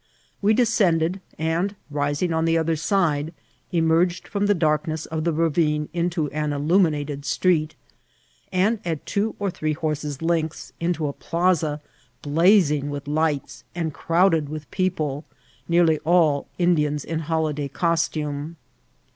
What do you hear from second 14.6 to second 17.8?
pe<^e, nearly all Indians in holyday